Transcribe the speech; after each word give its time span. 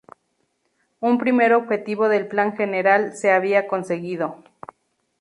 Un 0.99 1.19
primer 1.19 1.53
objetivo 1.53 2.09
del 2.09 2.27
plan 2.27 2.57
general 2.57 3.13
se 3.15 3.31
había 3.31 3.67
conseguido. 3.67 4.43